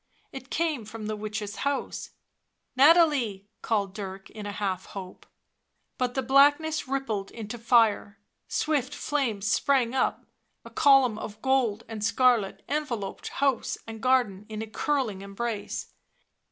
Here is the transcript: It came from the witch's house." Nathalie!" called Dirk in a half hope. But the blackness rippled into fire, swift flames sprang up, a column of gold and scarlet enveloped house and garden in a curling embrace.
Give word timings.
It 0.31 0.49
came 0.49 0.83
from 0.83 1.05
the 1.05 1.15
witch's 1.15 1.57
house." 1.57 2.09
Nathalie!" 2.75 3.47
called 3.61 3.93
Dirk 3.93 4.31
in 4.31 4.47
a 4.47 4.51
half 4.51 4.87
hope. 4.87 5.27
But 5.99 6.15
the 6.15 6.23
blackness 6.23 6.87
rippled 6.87 7.29
into 7.29 7.59
fire, 7.59 8.17
swift 8.47 8.95
flames 8.95 9.45
sprang 9.47 9.93
up, 9.93 10.25
a 10.65 10.71
column 10.71 11.19
of 11.19 11.39
gold 11.43 11.83
and 11.87 12.03
scarlet 12.03 12.63
enveloped 12.67 13.27
house 13.27 13.77
and 13.85 14.01
garden 14.01 14.47
in 14.49 14.63
a 14.63 14.67
curling 14.67 15.21
embrace. 15.21 15.93